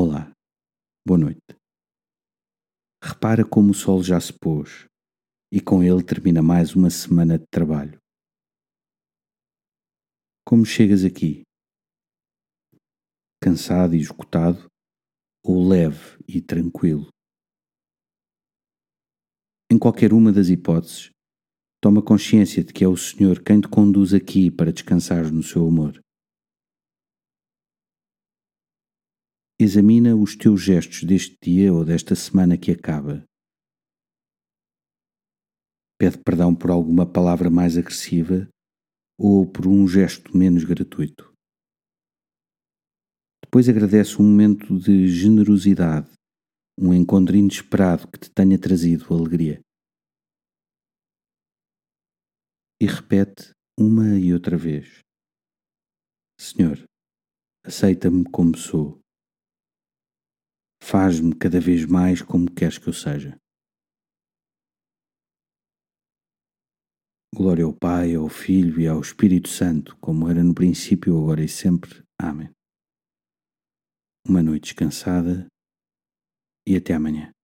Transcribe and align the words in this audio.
Olá, 0.00 0.30
boa 1.04 1.18
noite. 1.18 1.42
Repara 3.02 3.44
como 3.44 3.72
o 3.72 3.74
sol 3.74 4.00
já 4.00 4.20
se 4.20 4.32
pôs 4.32 4.86
e 5.52 5.60
com 5.60 5.82
ele 5.82 6.04
termina 6.04 6.40
mais 6.40 6.76
uma 6.76 6.88
semana 6.88 7.36
de 7.36 7.44
trabalho. 7.50 7.98
Como 10.46 10.64
chegas 10.64 11.04
aqui? 11.04 11.42
Cansado 13.42 13.96
e 13.96 13.98
esgotado 13.98 14.68
ou 15.44 15.66
leve 15.66 16.16
e 16.28 16.40
tranquilo? 16.40 17.08
Em 19.68 19.76
qualquer 19.76 20.12
uma 20.12 20.30
das 20.30 20.48
hipóteses, 20.48 21.10
toma 21.82 22.04
consciência 22.04 22.62
de 22.62 22.72
que 22.72 22.84
é 22.84 22.88
o 22.88 22.96
Senhor 22.96 23.42
quem 23.42 23.60
te 23.60 23.66
conduz 23.66 24.14
aqui 24.14 24.48
para 24.48 24.72
descansar 24.72 25.32
no 25.32 25.42
seu 25.42 25.66
amor. 25.66 26.00
Examina 29.60 30.14
os 30.14 30.36
teus 30.36 30.62
gestos 30.62 31.02
deste 31.02 31.36
dia 31.42 31.74
ou 31.74 31.84
desta 31.84 32.14
semana 32.14 32.56
que 32.56 32.70
acaba. 32.70 33.24
Pede 35.98 36.16
perdão 36.18 36.54
por 36.54 36.70
alguma 36.70 37.04
palavra 37.04 37.50
mais 37.50 37.76
agressiva 37.76 38.48
ou 39.18 39.50
por 39.50 39.66
um 39.66 39.88
gesto 39.88 40.36
menos 40.36 40.62
gratuito. 40.62 41.34
Depois 43.44 43.68
agradece 43.68 44.22
um 44.22 44.24
momento 44.24 44.78
de 44.78 45.08
generosidade, 45.08 46.08
um 46.78 46.94
encontro 46.94 47.34
inesperado 47.34 48.06
que 48.06 48.20
te 48.20 48.30
tenha 48.30 48.56
trazido 48.60 49.12
alegria. 49.12 49.60
E 52.80 52.86
repete 52.86 53.50
uma 53.76 54.16
e 54.16 54.32
outra 54.32 54.56
vez: 54.56 55.00
Senhor, 56.38 56.84
aceita-me 57.66 58.22
como 58.30 58.56
sou 58.56 58.97
Faz-me 60.90 61.36
cada 61.36 61.60
vez 61.60 61.84
mais 61.84 62.22
como 62.22 62.50
queres 62.50 62.78
que 62.78 62.88
eu 62.88 62.94
seja. 62.94 63.38
Glória 67.34 67.66
ao 67.66 67.74
Pai, 67.74 68.14
ao 68.14 68.26
Filho 68.30 68.80
e 68.80 68.88
ao 68.88 68.98
Espírito 68.98 69.50
Santo, 69.50 69.98
como 69.98 70.30
era 70.30 70.42
no 70.42 70.54
princípio, 70.54 71.14
agora 71.20 71.44
e 71.44 71.48
sempre. 71.48 72.02
Amém. 72.18 72.48
Uma 74.26 74.42
noite 74.42 74.72
descansada 74.72 75.46
e 76.66 76.74
até 76.74 76.94
amanhã. 76.94 77.37